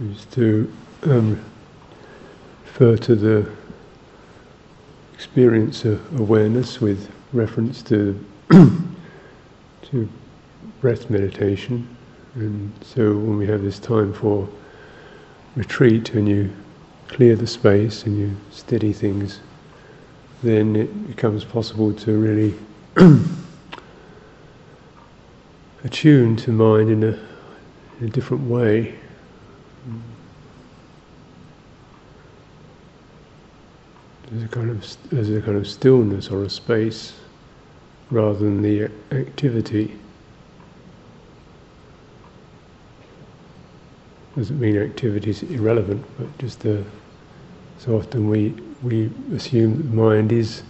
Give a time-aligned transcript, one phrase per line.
[0.00, 0.72] is to
[1.04, 1.44] um,
[2.64, 3.50] refer to the
[5.14, 8.24] experience of awareness with reference to
[9.82, 10.08] to
[10.80, 11.88] breath meditation.
[12.34, 14.48] And so when we have this time for
[15.56, 16.50] retreat and you
[17.08, 19.40] clear the space and you steady things,
[20.42, 22.54] then it becomes possible to really
[25.84, 27.18] attune to mind in a,
[28.00, 28.94] in a different way.
[34.30, 37.14] There's a kind of there's a kind of stillness or a space
[38.10, 39.96] rather than the activity.
[44.36, 46.82] Doesn't mean activity is irrelevant, but just uh,
[47.78, 50.62] so often we we assume that mind is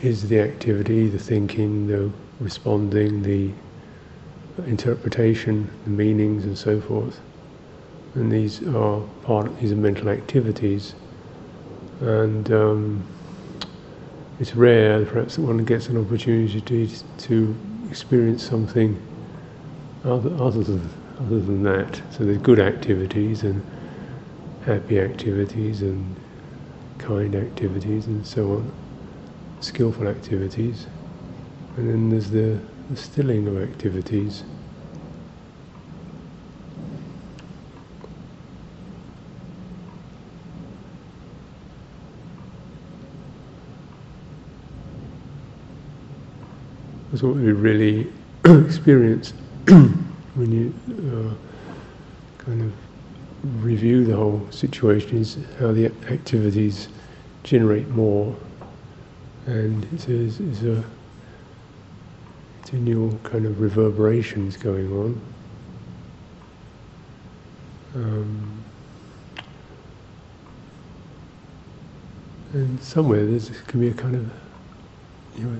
[0.00, 3.50] is the activity, the thinking, the responding, the
[4.66, 7.20] interpretation, the meanings, and so forth.
[8.14, 9.56] And these are part.
[9.58, 10.94] These are mental activities
[12.00, 13.04] and um,
[14.38, 17.56] it's rare, perhaps, that one gets an opportunity to, to
[17.90, 19.00] experience something
[20.04, 22.00] other, other than other than that.
[22.10, 23.64] So there's good activities and
[24.64, 26.14] happy activities and
[26.98, 28.72] kind activities and so on,
[29.60, 30.86] skillful activities,
[31.76, 34.44] and then there's the, the stilling of activities.
[47.10, 48.12] That's what we really
[48.44, 49.32] experience
[49.66, 56.88] when you uh, kind of review the whole situation is how the activities
[57.44, 58.36] generate more
[59.46, 60.84] and it's a, it's a
[62.62, 65.20] continual kind of reverberations going on.
[67.94, 68.64] Um,
[72.52, 74.30] and somewhere there's can be a kind of
[75.38, 75.58] you know,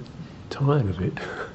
[0.51, 1.19] tired of it.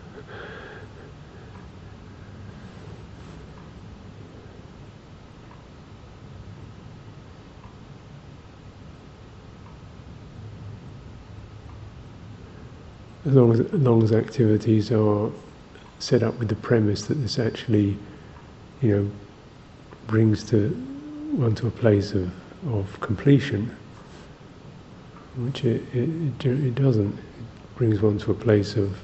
[13.26, 15.32] as long as, as long as activities are
[16.00, 17.98] set up with the premise that this actually,
[18.82, 19.12] you know,
[20.08, 20.70] brings to
[21.32, 22.30] one to a place of,
[22.70, 23.76] of completion,
[25.38, 27.14] which it, it, it doesn't.
[27.18, 28.98] It brings one to a place of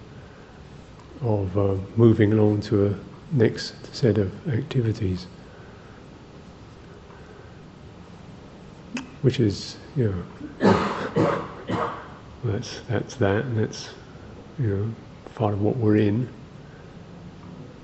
[1.21, 2.95] of uh, moving along to a
[3.31, 5.27] next set of activities,
[9.21, 10.23] which is you
[10.61, 11.49] know
[12.43, 13.89] that's that's that, and that's
[14.59, 14.93] you know
[15.35, 16.27] part of what we're in,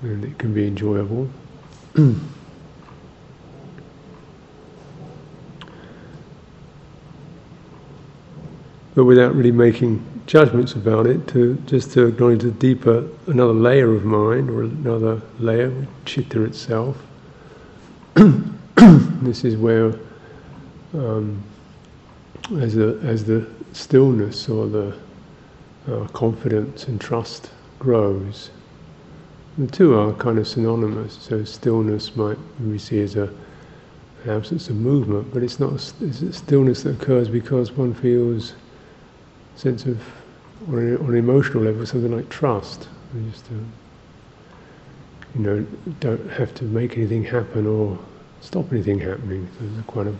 [0.02, 1.30] and it can be enjoyable.
[8.94, 13.94] but without really making judgments about it, to just to acknowledge a deeper, another layer
[13.94, 16.98] of mind or another layer, chitta itself.
[18.14, 19.94] this is where,
[20.92, 21.42] um,
[22.58, 24.94] as the as the stillness or the
[25.88, 28.50] uh, confidence and trust grows,
[29.58, 31.18] the two are kind of synonymous.
[31.20, 33.30] So stillness might we see as a
[34.24, 35.72] an absence of movement, but it's not.
[36.00, 38.54] It's a stillness that occurs because one feels
[39.54, 40.00] a sense of,
[40.68, 42.88] on an emotional level, something like trust.
[43.14, 43.54] You just, uh,
[45.36, 45.66] you know,
[46.00, 47.98] don't have to make anything happen or
[48.40, 49.48] stop anything happening.
[49.52, 50.18] So there's a kind of,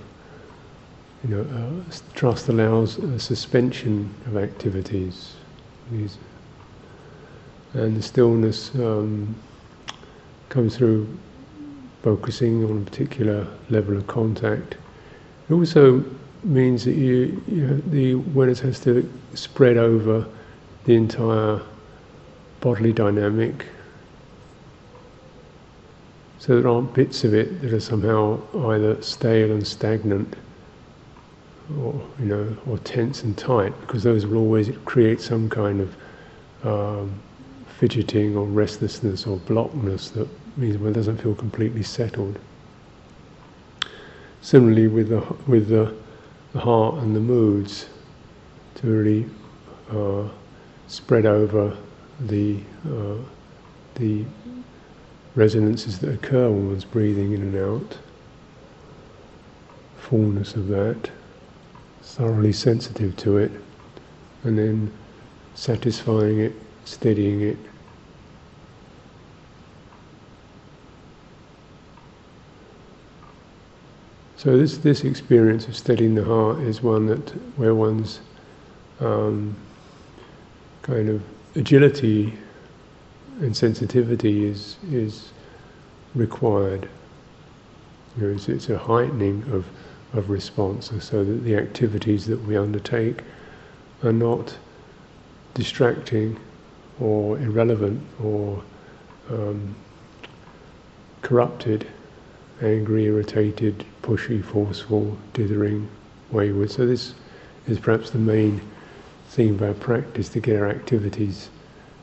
[1.24, 5.34] you know, uh, trust allows a suspension of activities.
[5.90, 6.10] And
[7.96, 9.34] the stillness um,
[10.48, 11.08] comes through
[12.02, 14.76] focusing on a particular level of contact.
[15.48, 16.04] It also
[16.44, 20.26] means that you, you know, the awareness has to spread over
[20.84, 21.60] the entire
[22.60, 23.66] bodily dynamic.
[26.38, 28.40] So there aren't bits of it that are somehow
[28.70, 30.36] either stale and stagnant
[31.80, 35.96] or you know, or tense and tight, because those will always create some kind of
[36.64, 37.20] um,
[37.78, 42.38] fidgeting or restlessness or blockness that means one doesn't feel completely settled.
[44.40, 45.94] Similarly, with the with the
[46.52, 47.88] the heart and the moods
[48.76, 49.26] to really
[49.90, 50.28] uh,
[50.86, 51.76] spread over
[52.20, 52.58] the
[52.88, 53.16] uh,
[53.96, 54.24] the
[55.34, 57.98] resonances that occur when one's breathing in and out,
[59.98, 61.10] fullness of that,
[62.06, 63.50] thoroughly sensitive to it,
[64.44, 64.92] and then
[65.54, 66.52] satisfying it,
[66.84, 67.58] steadying it,
[74.36, 78.20] So this this experience of steadying the heart is one that where one's
[79.00, 79.56] um,
[80.82, 81.22] kind of
[81.54, 82.34] agility
[83.40, 85.30] and sensitivity is is
[86.14, 86.88] required.
[88.16, 89.64] You know, it's, it's a heightening of
[90.16, 93.22] of response, so that the activities that we undertake
[94.02, 94.56] are not
[95.54, 96.38] distracting
[97.00, 98.62] or irrelevant or
[99.30, 99.74] um,
[101.22, 101.86] corrupted,
[102.62, 105.88] angry, irritated, pushy, forceful, dithering,
[106.30, 106.70] wayward.
[106.70, 107.14] So this
[107.66, 108.60] is perhaps the main
[109.28, 111.50] theme of our practice to get our activities,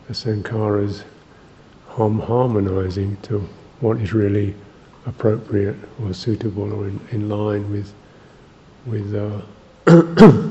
[0.07, 1.04] the sankharas,
[1.88, 3.39] harmonizing to
[3.80, 4.56] what is really
[5.06, 7.94] appropriate or suitable or in, in line with
[8.85, 9.41] with uh,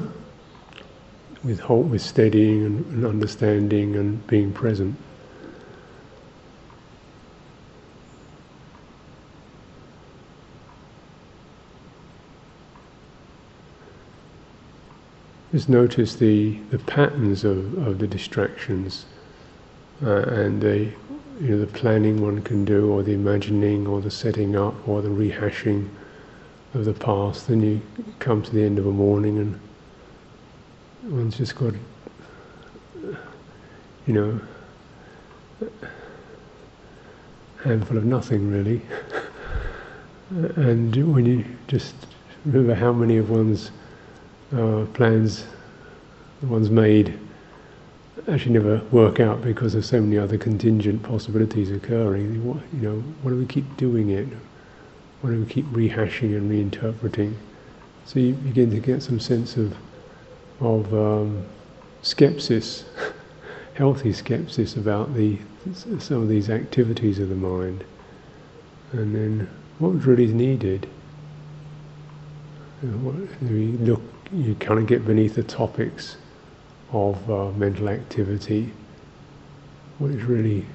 [1.44, 4.96] with halt, with steadying and, and understanding and being present.
[15.52, 19.04] Just notice the, the patterns of, of the distractions
[20.02, 20.90] uh, and the
[21.40, 25.02] you know the planning one can do, or the imagining, or the setting up, or
[25.02, 25.88] the rehashing
[26.74, 27.48] of the past.
[27.48, 27.80] Then you
[28.18, 29.60] come to the end of a morning and
[31.12, 31.74] one's just got,
[34.06, 34.40] you know,
[35.60, 35.68] a
[37.62, 38.82] handful of nothing really.
[40.56, 41.94] and when you just
[42.44, 43.70] remember how many of one's
[44.56, 45.44] uh, plans
[46.42, 47.18] one's made
[48.28, 52.34] actually never work out because there's so many other contingent possibilities occurring.
[52.34, 54.28] You know, why do we keep doing it?
[55.24, 57.34] Do we keep rehashing and reinterpreting?
[58.04, 59.76] So you begin to get some sense of
[60.60, 61.44] of um,
[62.02, 62.84] skepsis,
[63.74, 65.38] healthy skepsis about the
[65.74, 67.84] some of these activities of the mind,
[68.92, 69.48] and then
[69.78, 70.88] what really needed.
[72.82, 74.02] You, you look,
[74.32, 76.16] you kind of get beneath the topics
[76.92, 78.72] of uh, mental activity.
[79.98, 80.66] What is really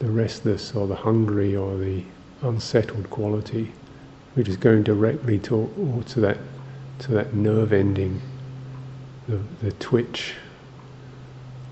[0.00, 2.02] the restless or the hungry or the
[2.42, 3.72] unsettled quality,
[4.34, 6.38] which is going directly to, to that
[6.98, 8.20] to that nerve ending
[9.28, 10.34] the, the twitch,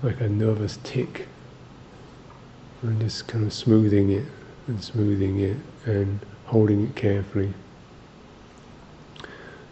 [0.03, 1.27] like a nervous tick,
[2.81, 4.25] and just kind of smoothing it
[4.67, 7.53] and smoothing it and holding it carefully.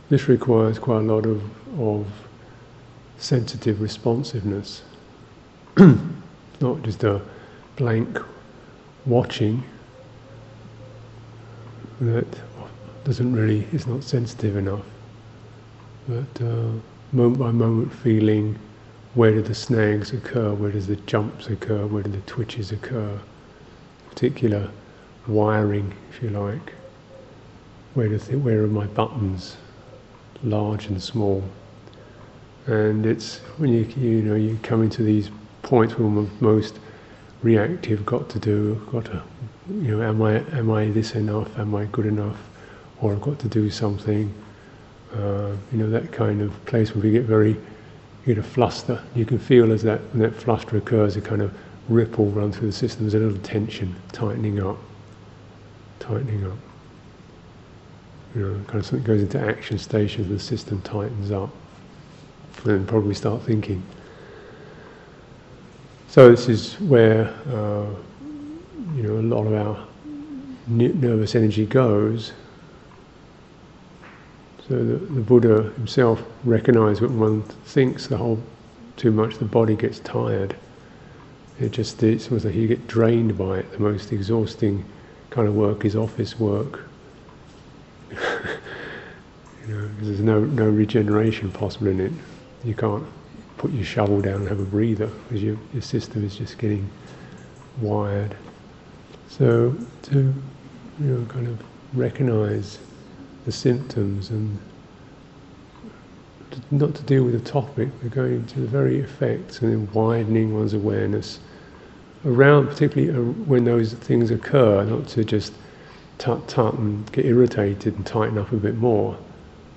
[0.09, 1.43] This requires quite a lot of,
[1.79, 2.07] of
[3.17, 4.83] sensitive responsiveness,
[5.77, 7.21] not just a
[7.75, 8.19] blank
[9.05, 9.63] watching
[12.01, 12.41] that
[13.03, 14.85] doesn't really, is not sensitive enough,
[16.07, 16.71] but uh,
[17.11, 18.57] moment by moment feeling
[19.13, 23.19] where do the snags occur, where does the jumps occur, where do the twitches occur,
[24.09, 24.69] particular
[25.27, 26.73] wiring, if you like.
[27.93, 29.57] Where, does it, where are my buttons,
[30.43, 31.43] large and small?
[32.65, 35.29] And it's when you you know you come into these
[35.61, 36.79] points where most
[37.43, 39.21] reactive, got to do, got to,
[39.69, 41.57] you know, am I am I this enough?
[41.57, 42.37] Am I good enough?
[43.01, 44.33] Or I've got to do something
[45.15, 47.59] uh, you know, that kind of place where we get very, you
[48.25, 49.01] get a fluster.
[49.15, 51.53] You can feel as that when that fluster occurs, a kind of
[51.87, 53.03] ripple run through the system.
[53.03, 54.77] There's a little tension, tightening up,
[55.99, 56.57] tightening up.
[58.35, 60.27] You know, kind of something goes into action stations.
[60.27, 61.51] the system tightens up,
[62.63, 63.83] and then probably start thinking.
[66.07, 67.85] So this is where uh,
[68.95, 69.87] you know a lot of our
[70.67, 72.31] nervous energy goes
[74.67, 78.41] so the, the Buddha himself recognized when one thinks the whole
[78.95, 80.55] too much, the body gets tired.
[81.59, 83.71] It just it's almost like you get drained by it.
[83.71, 84.85] The most exhausting
[85.29, 86.87] kind of work is office work.
[88.11, 88.17] you
[89.67, 92.11] know, because there's no no regeneration possible in it.
[92.63, 93.03] You can't
[93.57, 96.89] put your shovel down and have a breather because your your system is just getting
[97.81, 98.35] wired.
[99.37, 100.17] So to
[100.99, 101.59] you know kind of
[101.95, 102.77] recognize
[103.45, 104.59] the symptoms and
[106.69, 110.53] not to deal with the topic, but going to the very effects and then widening
[110.53, 111.39] one's awareness
[112.25, 115.53] around, particularly uh, when those things occur, not to just
[116.19, 119.17] tut tut and get irritated and tighten up a bit more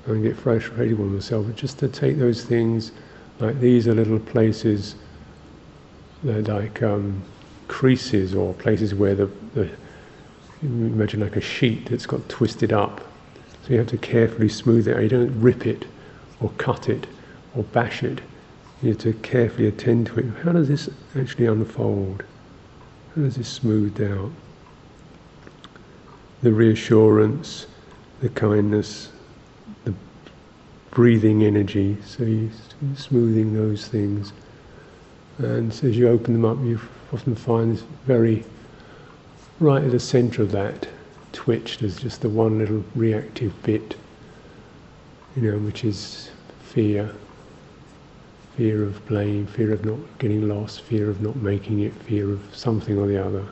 [0.05, 2.93] and get frustrated with myself, but just to take those things
[3.41, 4.97] like these are little places,
[6.23, 7.23] like um,
[7.69, 9.69] creases or places where the, the
[10.63, 13.01] imagine like a sheet that's got twisted up
[13.63, 15.03] so you have to carefully smooth it.
[15.03, 15.87] You don't rip it
[16.41, 17.07] or cut it
[17.55, 18.21] or bash it.
[18.83, 20.27] You have to carefully attend to it.
[20.45, 22.23] How does this actually unfold?
[23.15, 24.31] How does this smooth out?
[26.43, 27.67] The reassurance
[28.21, 29.11] the kindness,
[29.85, 29.95] the
[30.91, 31.97] breathing energy.
[32.05, 32.51] So you're
[32.97, 34.33] smoothing those things.
[35.39, 36.81] And so as you open them up, you
[37.13, 38.45] often find this very
[39.61, 40.89] right at the centre of that
[41.33, 41.79] twitch.
[41.79, 43.97] There's just the one little reactive bit,
[45.37, 46.31] you know, which is
[46.63, 47.15] fear.
[48.57, 52.43] Fear of blame, fear of not getting lost, fear of not making it, fear of
[52.55, 53.45] something or the other,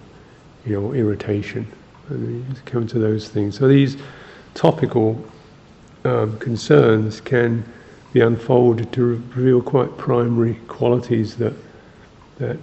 [0.65, 1.71] you know, irritation.
[2.09, 3.59] And you come to those things.
[3.59, 3.99] So these
[4.55, 5.23] topical
[6.05, 7.71] um, concerns can
[8.15, 11.53] be unfolded to reveal quite primary qualities that
[12.39, 12.63] that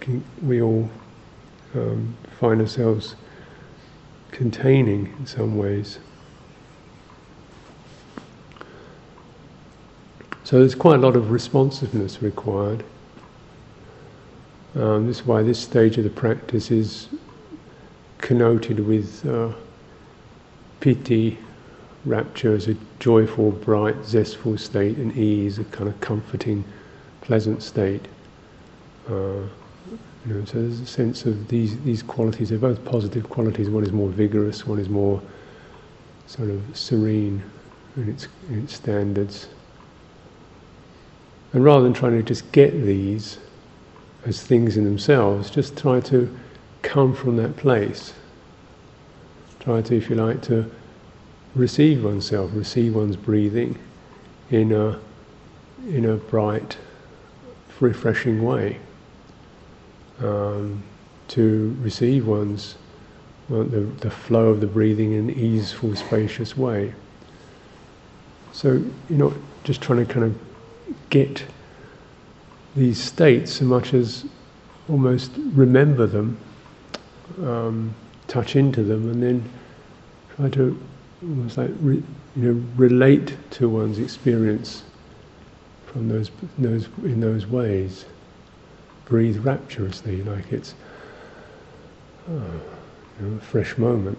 [0.00, 0.88] can, we all
[1.74, 3.16] um, find ourselves
[4.30, 5.98] containing in some ways.
[10.44, 12.84] So there's quite a lot of responsiveness required.
[14.76, 17.08] Um, this is why this stage of the practice is
[18.18, 19.52] connoted with uh,
[20.80, 21.38] piti,
[22.04, 26.62] rapture as a joyful, bright, zestful state, and ease, a kind of comforting,
[27.22, 28.06] pleasant state.
[29.08, 29.42] Uh,
[30.26, 32.48] you know, so there's a sense of these these qualities.
[32.48, 33.70] They're both positive qualities.
[33.70, 34.66] One is more vigorous.
[34.66, 35.22] One is more
[36.26, 37.42] sort of serene
[37.96, 39.48] in its in its standards.
[41.52, 43.38] And rather than trying to just get these
[44.24, 46.36] as things in themselves, just try to
[46.82, 48.12] come from that place.
[49.60, 50.68] Try to, if you like, to
[51.54, 53.78] receive oneself, receive one's breathing
[54.50, 54.98] in a
[55.88, 56.76] in a bright,
[57.78, 58.80] refreshing way
[60.22, 60.82] um,
[61.28, 62.76] to receive one's
[63.48, 66.92] well, the, the flow of the breathing in an easeful, spacious way.
[68.52, 69.32] So you're not
[69.64, 70.38] just trying to kind of
[71.10, 71.44] get
[72.74, 74.24] these states so much as
[74.88, 76.38] almost remember them,
[77.42, 77.94] um,
[78.28, 79.50] touch into them, and then
[80.36, 80.78] try to
[81.22, 82.02] almost like re,
[82.36, 84.82] you know relate to one's experience
[85.86, 88.04] from those those in those ways
[89.06, 90.74] breathe rapturously, like it's
[92.28, 92.32] oh,
[93.20, 94.18] you know, a fresh moment.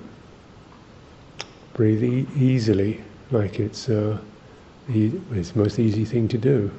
[1.74, 4.18] Breathe e- easily, like it's uh,
[4.90, 6.72] e- it's the most easy thing to do.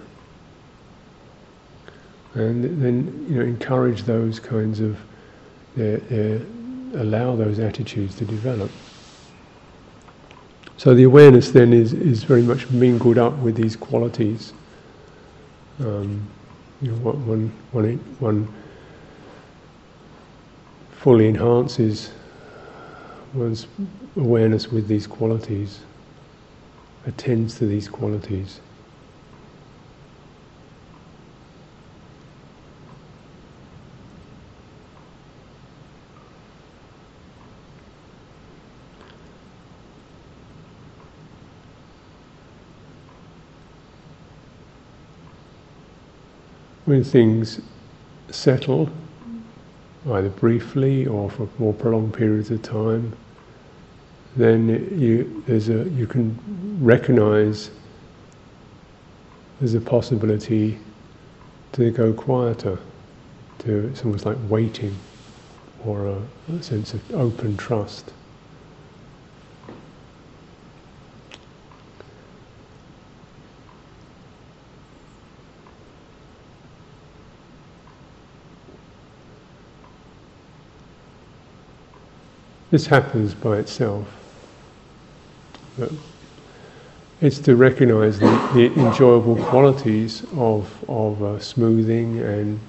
[2.35, 4.99] And then you know encourage those kinds of
[5.79, 6.39] uh, uh,
[7.01, 8.71] allow those attitudes to develop.
[10.79, 14.53] So the awareness then is, is very much mingled up with these qualities.
[15.81, 16.27] Um,
[16.81, 18.55] you know, one, one, one
[20.93, 22.11] fully enhances
[23.35, 23.67] one's
[24.17, 25.81] awareness with these qualities,
[27.07, 28.61] attends to these qualities.
[46.89, 47.61] When things
[48.31, 48.89] settle,
[50.11, 53.15] either briefly or for more prolonged periods of time,
[54.37, 54.69] then
[54.99, 56.39] you there's a you can
[56.81, 57.71] recognize
[59.61, 60.79] there's a possibility
[61.73, 62.79] to go quieter,
[63.59, 64.97] to it's almost like waiting,
[65.85, 66.23] or a,
[66.55, 68.15] a sense of open trust.
[82.71, 84.07] This happens by itself.
[85.79, 85.91] But
[87.21, 92.61] it's to recognize the, the enjoyable qualities of, of uh, smoothing and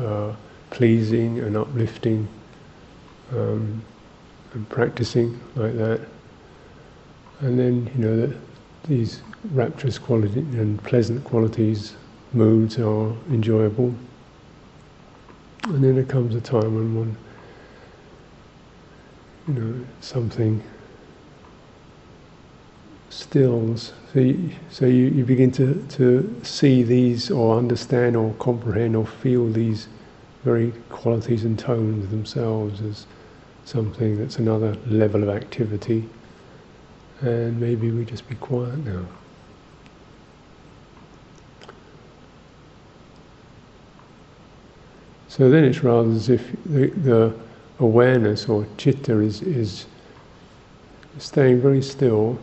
[0.00, 0.32] uh,
[0.70, 2.28] pleasing and uplifting
[3.32, 3.82] um,
[4.54, 6.00] and practicing like that.
[7.40, 8.36] And then, you know, that
[8.84, 9.22] these
[9.52, 11.94] rapturous qualities and pleasant qualities,
[12.32, 13.94] moods are enjoyable.
[15.64, 17.16] And then there comes a time when one
[19.48, 20.62] you know, something
[23.10, 23.92] stills.
[24.12, 29.06] So you, so you, you begin to, to see these or understand or comprehend or
[29.06, 29.88] feel these
[30.44, 33.06] very qualities and tones themselves as
[33.64, 36.08] something that's another level of activity.
[37.20, 39.04] And maybe we just be quiet now.
[45.28, 47.34] So then it's rather as if the, the
[47.80, 49.86] awareness or chitta is, is
[51.18, 52.38] staying very still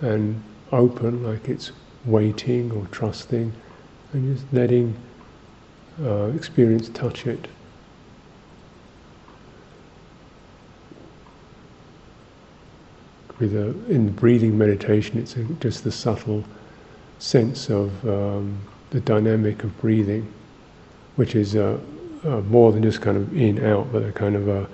[0.00, 1.72] and open, like it's
[2.04, 3.52] waiting or trusting,
[4.12, 4.94] and just letting
[6.02, 7.48] uh, experience touch it.
[13.38, 16.44] with a, in breathing meditation, it's a, just the subtle
[17.18, 18.58] sense of um,
[18.90, 20.32] the dynamic of breathing,
[21.16, 21.78] which is uh,
[22.24, 24.68] uh, more than just kind of in out, but a kind of a,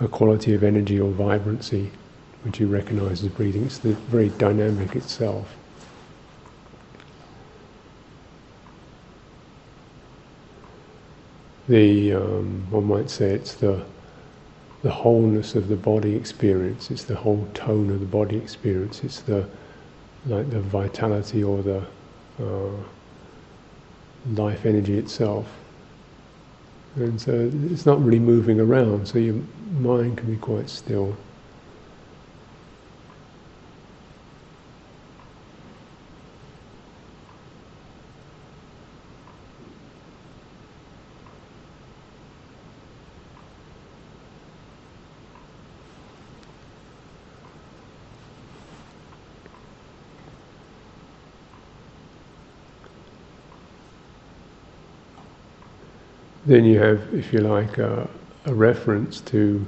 [0.00, 1.90] a quality of energy or vibrancy,
[2.42, 3.64] which you recognize as breathing.
[3.64, 5.56] It's the very dynamic itself.
[11.68, 13.84] The um, one might say it's the
[14.82, 16.90] the wholeness of the body experience.
[16.90, 19.04] It's the whole tone of the body experience.
[19.04, 19.46] It's the
[20.26, 21.84] like the vitality or the
[22.40, 22.70] uh,
[24.34, 25.46] life energy itself.
[26.96, 29.40] And so it's not really moving around, so your
[29.78, 31.16] mind can be quite still.
[56.50, 58.10] Then you have, if you like, a,
[58.46, 59.64] a reference to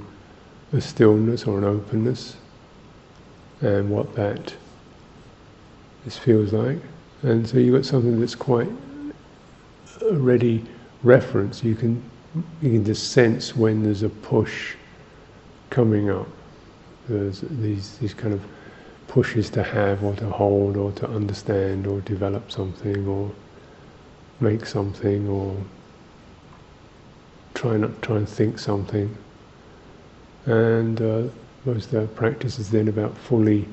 [0.73, 2.35] a stillness or an openness
[3.61, 4.53] and what that
[6.05, 6.81] this feels like.
[7.23, 8.69] And so you've got something that's quite
[10.01, 10.65] a ready
[11.05, 11.63] reference.
[11.63, 12.03] You can
[12.61, 14.75] you can just sense when there's a push
[15.71, 16.27] coming up.
[17.09, 18.43] There's these these kind of
[19.07, 23.31] pushes to have or to hold or to understand or develop something or
[24.41, 25.57] make something or
[27.63, 29.17] try not try and think something.
[30.47, 31.23] And uh,
[31.65, 33.69] most of the practice is then about fully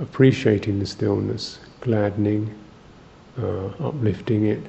[0.00, 2.52] appreciating the stillness, gladdening,
[3.40, 4.62] uh, uplifting it,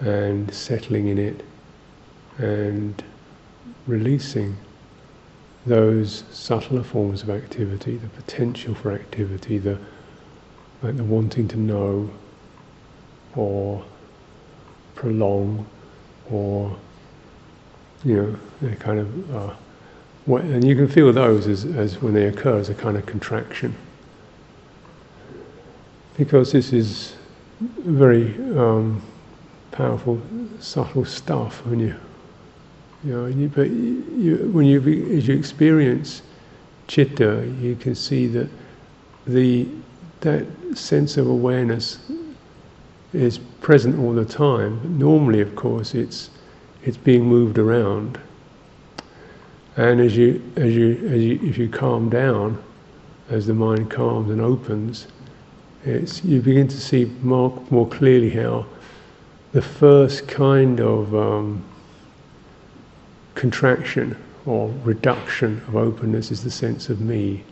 [0.00, 1.44] and settling in it,
[2.38, 3.04] and
[3.86, 4.56] releasing
[5.66, 9.78] those subtler forms of activity, the potential for activity, the
[10.82, 12.10] like the wanting to know
[13.36, 13.84] or
[14.94, 15.66] prolong
[16.30, 16.74] or
[18.04, 19.54] you know, they kind of, uh,
[20.36, 23.74] and you can feel those as, as when they occur as a kind of contraction.
[26.16, 27.16] Because this is
[27.80, 29.02] very um,
[29.72, 30.20] powerful,
[30.60, 31.94] subtle stuff when you,
[33.04, 34.80] you know, you, but you, when you,
[35.16, 36.22] as you experience
[36.86, 38.48] chitta, you can see that
[39.26, 39.66] the,
[40.20, 41.98] that sense of awareness
[43.12, 44.98] is present all the time.
[44.98, 46.30] Normally, of course, it's
[46.84, 48.18] it's being moved around.
[49.76, 52.62] And as you, as you, as you, if you calm down,
[53.30, 55.08] as the mind calms and opens,
[55.84, 58.66] it's, you begin to see more, more clearly how
[59.52, 61.64] the first kind of um,
[63.34, 64.16] contraction
[64.46, 67.42] or reduction of openness is the sense of me.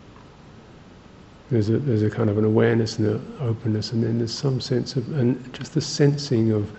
[1.50, 4.60] There's a, there's a kind of an awareness and an openness, and then there's some
[4.60, 6.70] sense of, and just the sensing of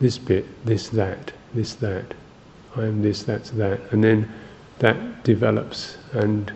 [0.00, 2.04] this bit, this, that this, that.
[2.76, 3.80] I am this, that's that.
[3.92, 4.30] And then
[4.80, 6.52] that develops, and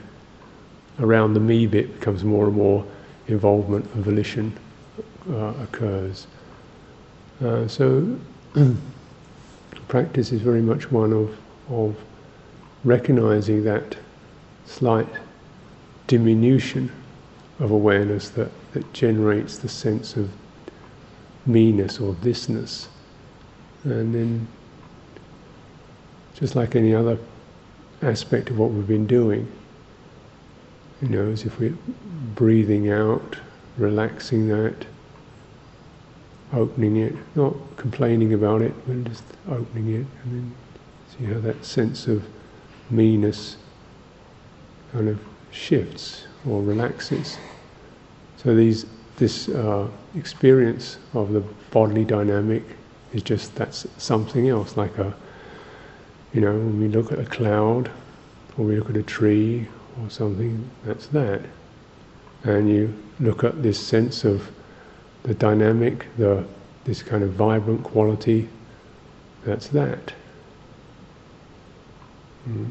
[0.99, 2.85] around the me bit becomes more and more
[3.29, 4.59] involvement and volition
[5.31, 6.27] uh, occurs.
[7.45, 8.19] Uh, so,
[9.89, 11.97] practice is very much one of, of
[12.85, 13.97] recognizing that
[14.67, 15.09] slight
[16.09, 16.91] diminution
[17.61, 20.31] of awareness that, that generates the sense of
[21.47, 22.89] me-ness or thisness.
[23.91, 24.47] And then
[26.35, 27.19] just like any other
[28.03, 29.51] aspect of what we've been doing.
[31.03, 31.77] You know, as if we're
[32.35, 33.37] breathing out,
[33.77, 34.87] relaxing that,
[36.53, 40.55] opening it, not complaining about it, but just opening it, and then
[41.17, 42.25] see how that sense of
[42.91, 43.57] me-ness
[44.93, 45.21] kind of
[45.51, 47.37] shifts or relaxes.
[48.37, 52.63] So these, this uh, experience of the bodily dynamic
[53.13, 55.15] is just that's something else, like a
[56.33, 57.91] you know, when we look at a cloud,
[58.57, 59.67] or we look at a tree,
[60.03, 61.41] or something, that's that.
[62.45, 64.51] And you look at this sense of
[65.23, 66.45] the dynamic, the
[66.85, 68.49] this kind of vibrant quality,
[69.45, 70.13] that's that.
[72.49, 72.71] Mm.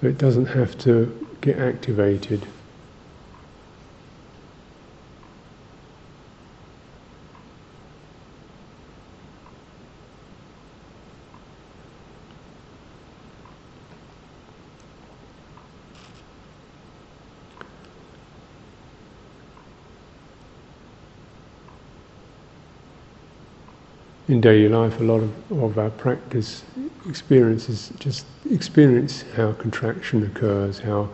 [0.00, 2.46] So it doesn't have to get activated.
[24.30, 26.62] In daily life, a lot of, of our practice
[27.08, 31.08] experiences just experience how contraction occurs, how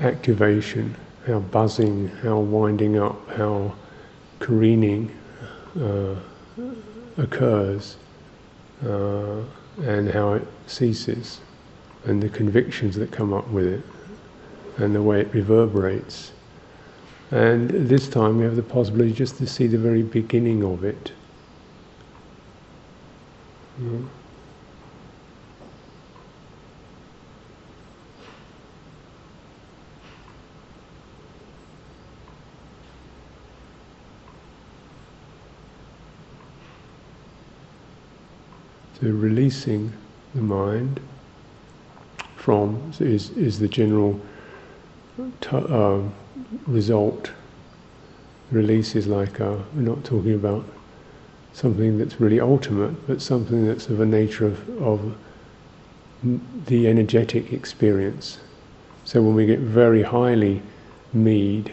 [0.00, 0.94] activation,
[1.26, 3.74] how buzzing, how winding up, how
[4.38, 5.10] careening
[5.80, 6.14] uh,
[7.16, 7.96] occurs,
[8.86, 9.40] uh,
[9.82, 11.40] and how it ceases,
[12.04, 13.82] and the convictions that come up with it,
[14.76, 16.32] and the way it reverberates.
[17.30, 21.12] And this time we have the possibility just to see the very beginning of it.
[23.80, 24.06] Mm.
[39.00, 39.92] So releasing
[40.34, 41.00] the mind
[42.36, 44.20] from is is the general
[45.40, 46.00] t- uh,
[46.66, 47.32] result.
[48.50, 50.64] Release is like a, we're not talking about
[51.54, 55.14] something that's really ultimate, but something that's of a nature of, of
[56.66, 58.38] the energetic experience.
[59.04, 60.60] So when we get very highly
[61.12, 61.72] mead,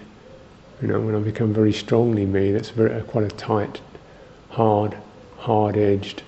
[0.82, 3.82] you know, when I become very strongly me, that's very uh, quite a tight,
[4.50, 4.96] hard,
[5.38, 6.24] hard-edged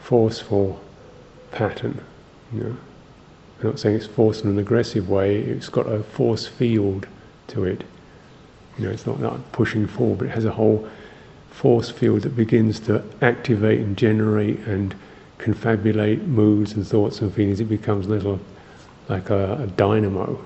[0.00, 0.80] forceful
[1.50, 2.00] pattern.
[2.52, 2.76] You know,
[3.60, 5.36] I'm not saying it's forced in an aggressive way.
[5.36, 7.06] It's got a force field
[7.48, 7.84] to it.
[8.78, 10.88] You know, it's not like pushing forward, but it has a whole
[11.50, 14.94] force field that begins to activate and generate and
[15.38, 17.60] confabulate moods and thoughts and feelings.
[17.60, 18.40] It becomes a little
[19.08, 20.44] like a, a dynamo,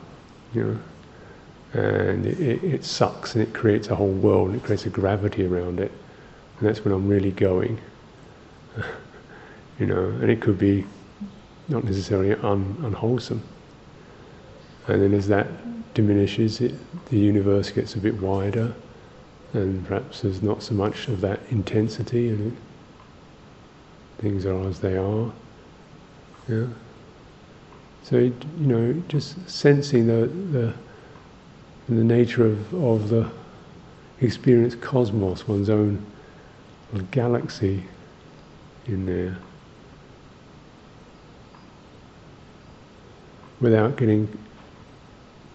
[0.55, 0.65] you
[1.75, 4.91] know, and it, it, sucks and it creates a whole world and it creates a
[4.91, 5.91] gravity around it,
[6.59, 7.81] and that's when I'm really going.
[9.79, 10.85] you know, and it could be
[11.69, 13.43] not necessarily un, unwholesome.
[14.89, 15.47] And then as that
[15.95, 16.75] diminishes, it,
[17.09, 18.75] the universe gets a bit wider,
[19.53, 22.57] and perhaps there's not so much of that intensity, and
[24.19, 25.33] things are as they are.
[26.49, 26.67] Yeah.
[28.03, 30.75] So you know, just sensing the the
[31.89, 33.31] the nature of of the
[34.21, 36.05] experienced cosmos, one's own
[37.11, 37.85] galaxy
[38.87, 39.37] in there.
[43.63, 44.29] without getting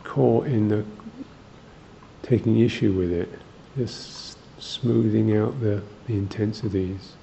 [0.05, 0.83] caught in the
[2.23, 3.29] taking issue with it,
[3.77, 7.16] just smoothing out the, the intensities.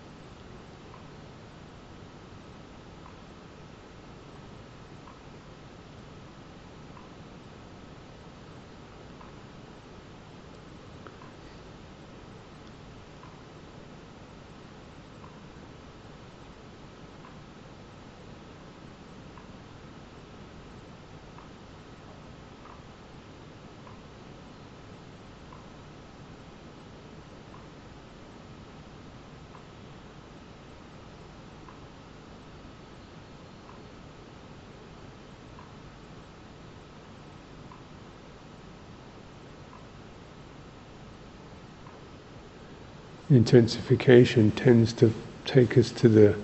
[43.31, 45.13] Intensification tends to
[45.45, 46.37] take us to the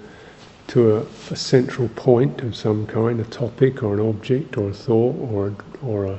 [0.69, 4.73] to a, a, central point of some kind, a topic or an object or a
[4.73, 6.19] thought or or a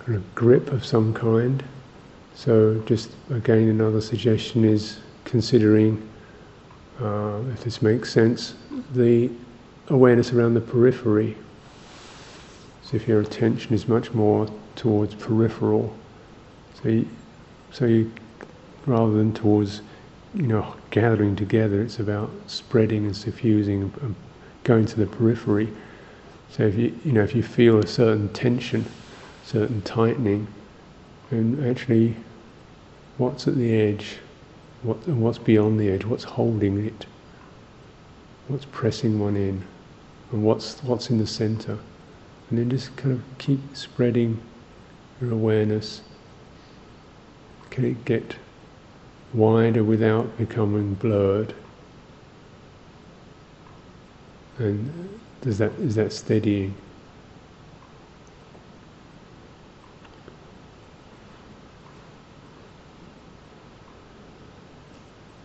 [0.00, 1.64] kind of grip of some kind.
[2.34, 6.06] So, just again, another suggestion is considering,
[7.00, 8.54] uh, if this makes sense,
[8.92, 9.30] the
[9.88, 11.36] awareness around the periphery.
[12.82, 15.94] So, if your attention is much more towards peripheral,
[16.82, 17.08] so you,
[17.72, 18.12] so you
[18.86, 19.82] rather than towards
[20.34, 21.82] you know gathering together.
[21.82, 24.14] It's about spreading and suffusing and
[24.64, 25.72] going to the periphery.
[26.50, 28.84] So if you you know if you feel a certain tension,
[29.44, 30.46] certain tightening,
[31.30, 32.14] and actually,
[33.18, 34.18] what's at the edge,
[34.82, 37.06] what what's beyond the edge, what's holding it,
[38.48, 39.62] what's pressing one in,
[40.32, 41.78] and what's what's in the center,
[42.50, 44.40] and then just kind of keep spreading
[45.20, 46.02] your awareness.
[47.70, 48.36] Can it get
[49.34, 51.54] wider without becoming blurred.
[54.58, 56.74] And does that is that steadying?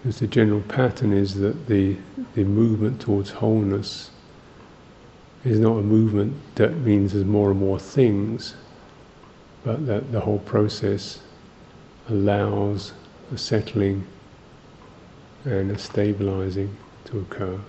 [0.04, 1.98] Because the general pattern is that the
[2.36, 4.12] the movement towards wholeness
[5.44, 8.56] is not a movement that means there's more and more things,
[9.64, 11.20] but that the whole process
[12.10, 12.94] allows
[13.32, 14.06] a settling
[15.46, 17.60] and a stabilizing to occur.